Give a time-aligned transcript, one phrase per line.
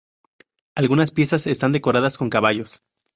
[0.73, 2.81] Algunas piezas están decoradas con caballos.